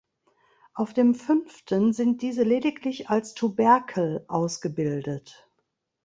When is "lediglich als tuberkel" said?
2.41-4.25